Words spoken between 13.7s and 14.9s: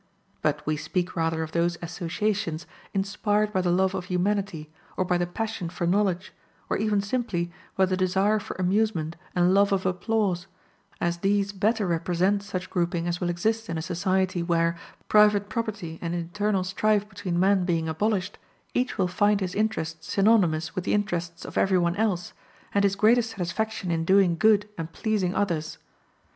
a society where,